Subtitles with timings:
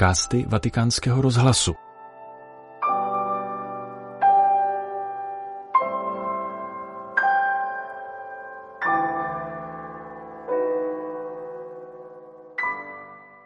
[0.00, 1.74] podcasty Vatikánského rozhlasu.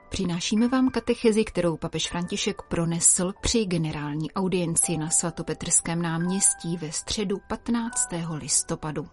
[0.08, 7.36] Přinášíme vám katechezi, kterou papež František pronesl při generální audienci na svatopetrském náměstí ve středu
[7.48, 8.08] 15.
[8.34, 9.06] listopadu.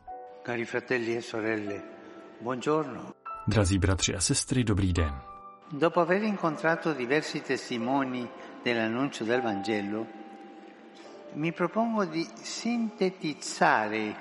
[0.45, 1.81] Cari fratelli e sorelle,
[2.41, 3.01] buongiorno.
[3.47, 5.30] Drazí bratři a sestry, dobrý den.
[5.73, 8.29] Dopo aver incontrato diversi testimoni
[8.61, 10.05] dell'annuncio del Vangelo,
[11.35, 14.13] mi propongo di sintetizzare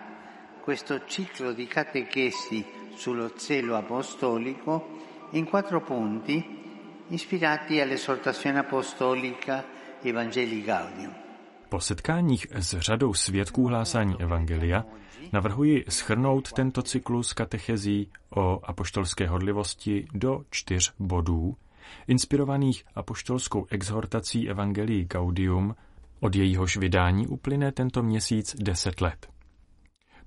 [0.61, 4.99] questo ciclo di catechesi sullo zelo apostolico
[5.31, 9.65] in quattro punti ispirati all'esortazione apostolica
[10.01, 11.30] Evangelii Gaudium.
[11.71, 14.85] Po setkáních s řadou svědků hlásání Evangelia
[15.33, 21.57] navrhuji schrnout tento cyklus katechezí o apoštolské hodlivosti do čtyř bodů,
[22.07, 25.75] inspirovaných apoštolskou exhortací Evangelii Gaudium,
[26.21, 29.29] od jejíhož vydání uplyne tento měsíc deset let.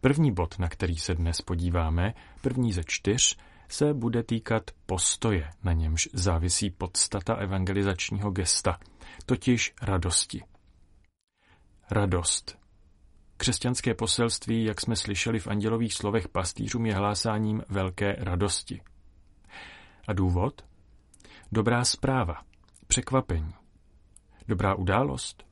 [0.01, 3.37] První bod, na který se dnes podíváme, první ze čtyř,
[3.69, 8.79] se bude týkat postoje, na němž závisí podstata evangelizačního gesta,
[9.25, 10.52] totiž radosti.
[11.91, 12.59] Radost.
[13.37, 18.81] Křesťanské poselství, jak jsme slyšeli v andělových slovech pastýřům, je hlásáním velké radosti.
[20.07, 20.65] A důvod?
[21.51, 22.41] Dobrá zpráva,
[22.87, 23.53] překvapení.
[24.47, 25.45] Dobrá událost?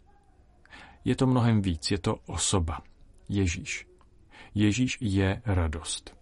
[1.06, 2.82] Je to mnohem víc, je to osoba.
[3.30, 3.88] Ježíš.
[4.56, 6.16] Ježíš je radost.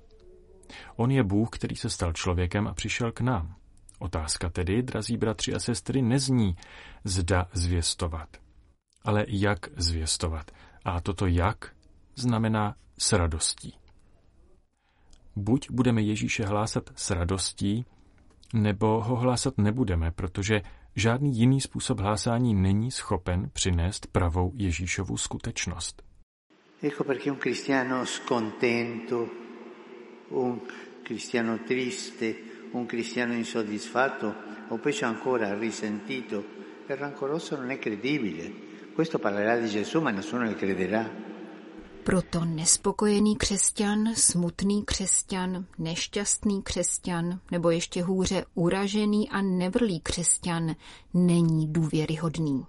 [0.96, 3.56] On je Bůh, který se stal člověkem a přišel k nám.
[4.00, 6.56] Otázka tedy, drazí bratři a sestry, nezní
[7.04, 8.38] zda zvěstovat,
[9.04, 10.52] ale jak zvěstovat.
[10.86, 11.72] A toto jak
[12.16, 13.74] znamená s radostí.
[15.36, 17.86] Buď budeme Ježíše hlásat s radostí,
[18.54, 20.62] nebo ho hlásat nebudeme, protože
[20.96, 26.04] žádný jiný způsob hlásání není schopen přinést pravou Ježíšovu skutečnost.
[26.82, 29.28] Ecco perché un cristiano scontento,
[30.30, 30.62] un
[31.04, 32.36] cristiano triste,
[32.72, 34.34] un cristiano insoddisfatto
[34.70, 36.44] o peggio ancora risentito
[36.88, 38.69] e rancoroso non è credibile.
[40.56, 41.06] Crederà.
[42.04, 50.76] Proto nespokojený křesťan, smutný křesťan, nešťastný křesťan nebo ještě hůře uražený a nevrlý křesťan
[51.14, 52.66] není důvěryhodný.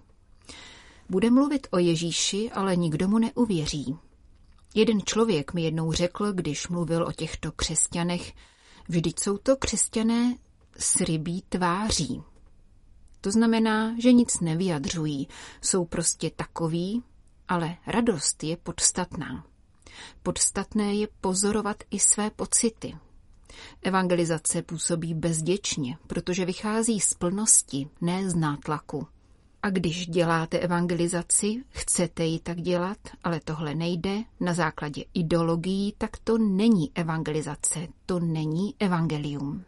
[1.09, 3.95] Bude mluvit o Ježíši, ale nikdo mu neuvěří.
[4.75, 8.33] Jeden člověk mi jednou řekl, když mluvil o těchto křesťanech,
[8.89, 10.35] vždyť jsou to křesťané
[10.77, 12.23] s rybí tváří.
[13.21, 15.27] To znamená, že nic nevyjadřují,
[15.61, 17.03] jsou prostě takoví,
[17.47, 19.45] ale radost je podstatná.
[20.23, 22.97] Podstatné je pozorovat i své pocity.
[23.81, 29.07] Evangelizace působí bezděčně, protože vychází z plnosti, ne z nátlaku.
[29.63, 36.17] A když děláte evangelizaci, chcete ji tak dělat, ale tohle nejde na základě ideologií, tak
[36.17, 39.65] to není evangelizace, to není evangelium.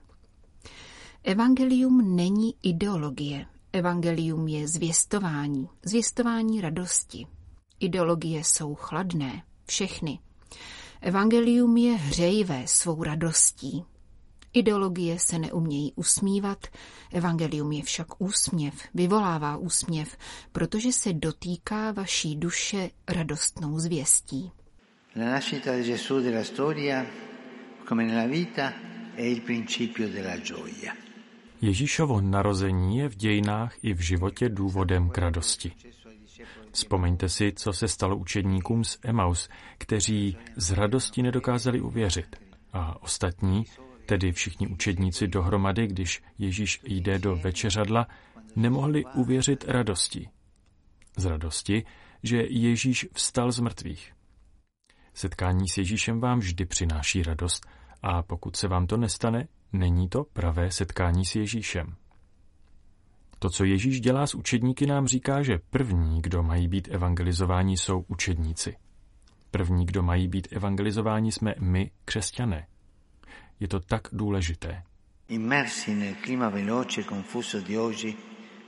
[1.26, 3.46] Evangelium není ideologie.
[3.74, 7.28] Evangelium je zvěstování, zvěstování radosti.
[7.80, 10.20] Ideologie jsou chladné, všechny.
[11.02, 13.84] Evangelium je hřejivé svou radostí.
[14.54, 16.68] Ideologie se neumějí usmívat,
[17.12, 20.18] evangelium je však úsměv, vyvolává úsměv,
[20.52, 24.52] protože se dotýká vaší duše radostnou zvěstí.
[25.16, 27.06] La nascita di Gesù della storia,
[27.88, 28.74] come nella vita,
[29.16, 31.03] è il principio della gioia.
[31.64, 35.72] Ježíšovo narození je v dějinách i v životě důvodem k radosti.
[36.72, 42.36] Vzpomeňte si, co se stalo učedníkům z Emaus, kteří z radosti nedokázali uvěřit.
[42.74, 43.66] A ostatní,
[44.06, 48.08] tedy všichni učedníci dohromady, když Ježíš jde do večeřadla,
[48.56, 50.30] nemohli uvěřit radosti.
[51.18, 51.86] Z radosti,
[52.24, 54.14] že Ježíš vstal z mrtvých.
[55.14, 57.68] Setkání s Ježíšem vám vždy přináší radost
[58.02, 61.96] a pokud se vám to nestane, není to pravé setkání s Ježíšem.
[63.40, 68.06] To, co Ježíš dělá s učedníky, nám říká, že první, kdo mají být evangelizováni, jsou
[68.08, 68.76] učedníci.
[69.52, 72.68] První, kdo mají být evangelizováni, jsme my, křesťané.
[73.60, 74.84] Je to tak důležité.
[75.28, 78.16] Immersi nel clima veloce e confuso di oggi,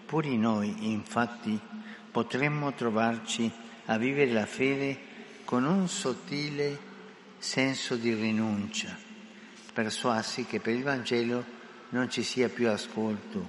[0.08, 1.60] pure noi, infatti,
[2.12, 3.52] potremmo trovarci
[3.88, 4.96] a vivere la fede
[5.46, 6.78] con un sottile
[7.40, 8.98] senso di rinuncia,
[9.76, 11.44] persuasi che per il Vangelo
[11.90, 13.46] non ci sia più ascolto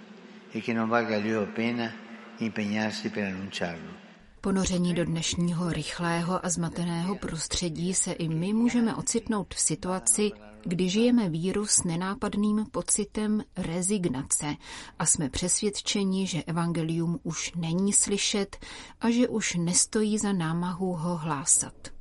[0.50, 1.92] e che non valga la pena
[2.38, 4.04] impegnarsi per annunciarlo.
[4.40, 10.30] Ponoření do dnešního rychlého a zmateného prostředí se i my můžeme ocitnout v situaci,
[10.64, 14.56] kdy žijeme víru s nenápadným pocitem rezignace
[14.98, 18.56] a jsme přesvědčeni, že evangelium už není slyšet
[19.00, 21.95] a že už nestojí za námahu ho hlásat.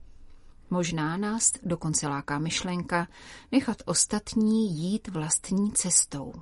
[0.75, 3.07] Možná nás dokonce láká myšlenka
[3.51, 6.33] nechat ostatní jít vlastní cestou.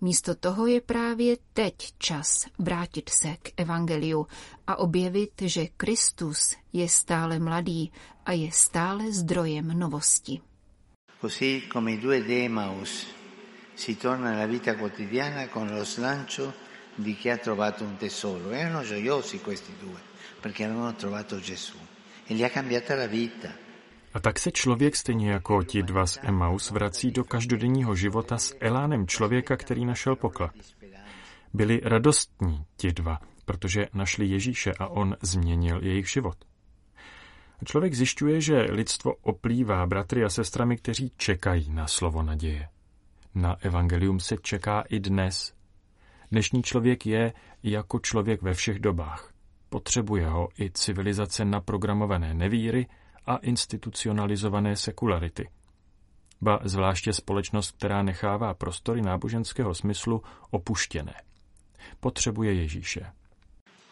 [0.00, 4.26] Místo toho je právě teď čas vrátit se k evangeliu
[4.66, 7.92] a objevit, že Kristus je stále mladý
[8.26, 10.40] a je stále zdrojem novosti.
[11.20, 13.06] Così come i due Demaus
[13.76, 16.52] si torna alla vita quotidiana con lo slancio
[16.98, 18.50] di chi ha trovato un tesoro.
[18.50, 20.00] Erano gioiosi questi due
[20.40, 21.85] perché avevano trovato Gesù
[24.14, 28.56] A tak se člověk stejně jako ti dva z Emmaus vrací do každodenního života s
[28.60, 30.52] elánem člověka, který našel poklad.
[31.54, 36.36] Byli radostní ti dva, protože našli Ježíše a on změnil jejich život.
[37.62, 42.68] A člověk zjišťuje, že lidstvo oplývá bratry a sestrami, kteří čekají na slovo naděje.
[43.34, 45.52] Na evangelium se čeká i dnes.
[46.30, 47.32] Dnešní člověk je
[47.62, 49.35] jako člověk ve všech dobách.
[49.68, 52.86] Potřebuje ho i civilizace naprogramované nevíry,
[53.26, 55.48] a institucionalizované sekularity.
[56.40, 61.14] Ba zvláště společnost, která nechává prostory náboženského smyslu opuštěné.
[62.00, 63.12] Potřebuje Ježíše.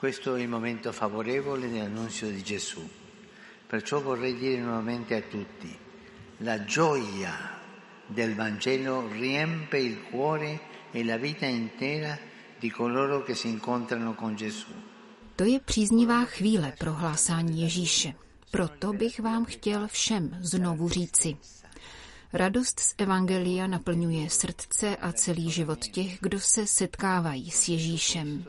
[0.00, 2.90] Questo è il momento favorevole dell'annunzio di Gesù.
[3.70, 5.78] Perciò vorrei dire nuovamente a tutti,
[6.40, 7.32] la gioia
[8.08, 10.60] del Vangelo riempie il cuore
[10.92, 12.18] e la vita intera
[12.60, 14.93] di coloro che si incontrano con Gesù.
[15.36, 18.14] To je příznivá chvíle pro hlásání Ježíše.
[18.50, 21.36] Proto bych vám chtěl všem znovu říci.
[22.32, 28.44] Radost z Evangelia naplňuje srdce a celý život těch, kdo se setkávají s Ježíšem.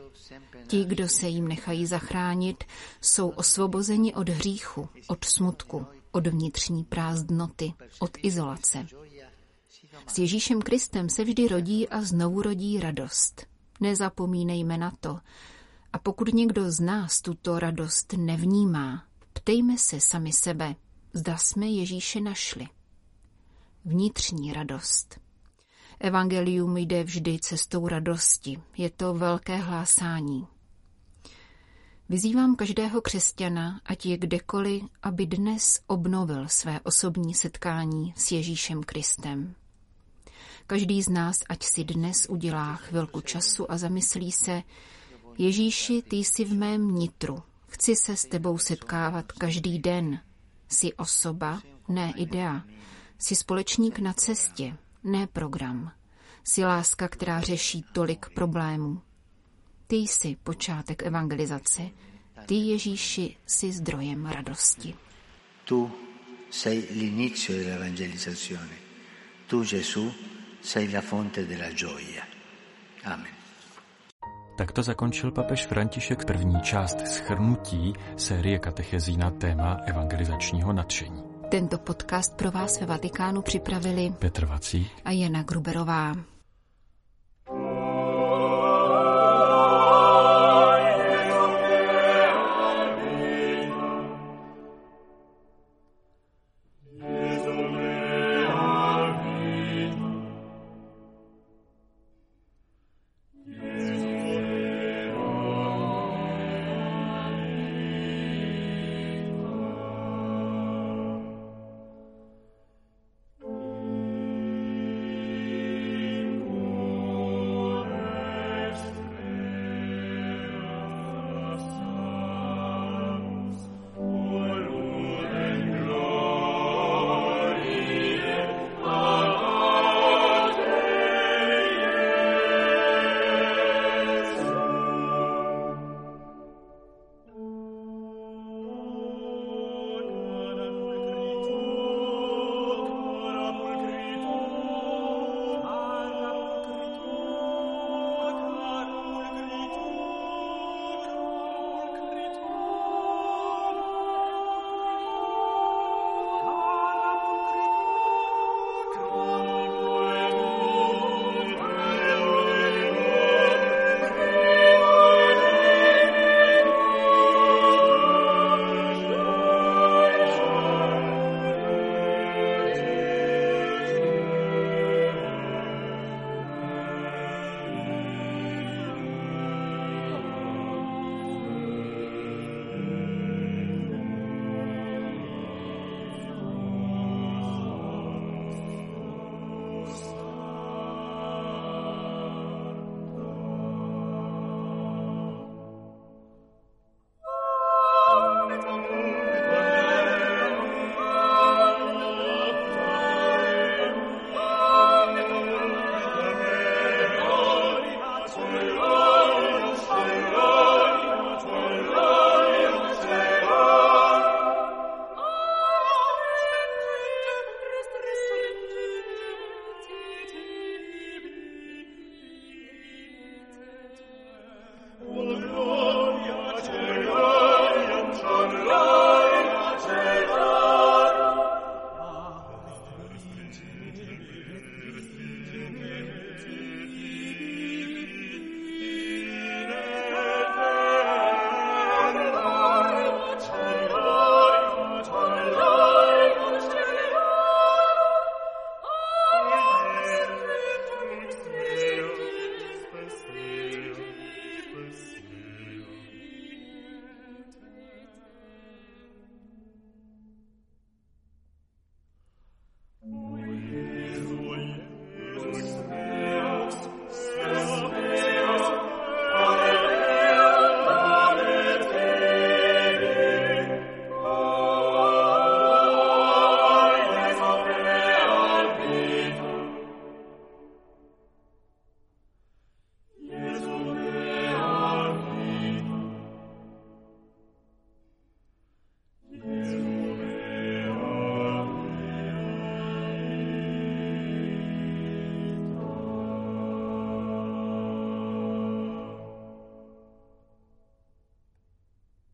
[0.66, 2.64] Ti, kdo se jim nechají zachránit,
[3.00, 8.86] jsou osvobozeni od hříchu, od smutku, od vnitřní prázdnoty, od izolace.
[10.06, 13.46] S Ježíšem Kristem se vždy rodí a znovu rodí radost.
[13.80, 15.18] Nezapomínejme na to.
[15.96, 20.74] A pokud někdo z nás tuto radost nevnímá, Ptejme se sami sebe,
[21.12, 22.68] zda jsme Ježíše našli.
[23.84, 25.20] Vnitřní radost.
[26.00, 28.62] Evangelium jde vždy cestou radosti.
[28.76, 30.46] Je to velké hlásání.
[32.08, 39.54] Vyzývám každého křesťana, ať je kdekoliv, aby dnes obnovil své osobní setkání s Ježíšem Kristem.
[40.66, 44.62] Každý z nás, ať si dnes udělá chvilku času a zamyslí se,
[45.38, 47.42] Ježíši, ty jsi v mém nitru,
[47.76, 50.20] Chci se s tebou setkávat každý den.
[50.68, 52.62] Jsi osoba, ne idea.
[53.18, 55.92] Jsi společník na cestě, ne program.
[56.44, 59.02] Jsi láska, která řeší tolik problémů.
[59.86, 61.82] Ty jsi počátek evangelizace.
[62.46, 64.94] Ty, Ježíši, jsi zdrojem radosti.
[65.64, 65.90] Tu
[66.50, 68.76] sei l'inizio dell'evangelizzazione.
[69.46, 70.12] Tu, Gesù,
[70.62, 72.26] sei la fonte della gioia.
[73.04, 73.35] Amen.
[74.56, 81.22] Takto zakončil papež František první část schrnutí série katechezí na téma evangelizačního nadšení.
[81.48, 86.35] Tento podcast pro vás ve Vatikánu připravili Petr Vací a Jana Gruberová.